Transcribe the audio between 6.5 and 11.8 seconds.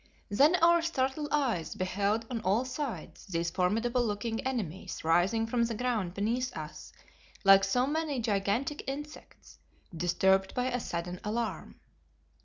us like so many gigantic insects, disturbed by a sudden alarm.